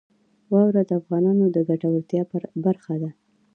[0.51, 2.21] واوره د افغانانو د ګټورتیا
[2.65, 3.09] برخه ده.